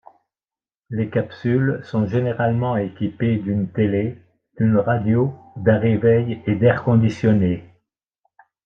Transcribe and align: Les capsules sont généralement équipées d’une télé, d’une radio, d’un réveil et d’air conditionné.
Les 0.89 1.11
capsules 1.11 1.79
sont 1.83 2.07
généralement 2.07 2.75
équipées 2.75 3.37
d’une 3.37 3.71
télé, 3.71 4.17
d’une 4.57 4.77
radio, 4.77 5.31
d’un 5.57 5.77
réveil 5.77 6.41
et 6.47 6.55
d’air 6.55 6.83
conditionné. 6.83 7.69